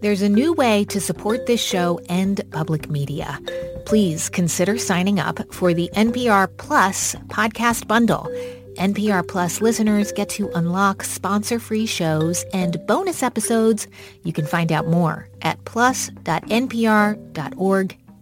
There's 0.00 0.22
a 0.22 0.28
new 0.28 0.52
way 0.52 0.84
to 0.86 1.00
support 1.00 1.46
this 1.46 1.60
show 1.60 2.00
and 2.08 2.40
public 2.52 2.88
media. 2.88 3.38
Please 3.84 4.28
consider 4.28 4.78
signing 4.78 5.18
up 5.18 5.40
for 5.52 5.74
the 5.74 5.90
NPR 5.94 6.56
Plus 6.56 7.16
podcast 7.26 7.88
bundle. 7.88 8.28
NPR 8.76 9.26
Plus 9.26 9.60
listeners 9.60 10.12
get 10.12 10.28
to 10.30 10.50
unlock 10.54 11.02
sponsor-free 11.02 11.86
shows 11.86 12.44
and 12.52 12.76
bonus 12.86 13.24
episodes. 13.24 13.88
You 14.22 14.32
can 14.32 14.46
find 14.46 14.70
out 14.70 14.86
more 14.86 15.28
at 15.42 15.64
plus.npr.org. 15.64 16.16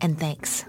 And 0.01 0.19
thanks. 0.19 0.65